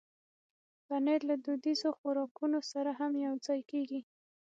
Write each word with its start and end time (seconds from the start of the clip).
پنېر 0.87 1.19
له 1.29 1.35
دودیزو 1.45 1.89
خوراکونو 1.97 2.59
سره 2.71 2.91
هم 2.99 3.11
یوځای 3.25 3.61
کېږي. 3.71 4.01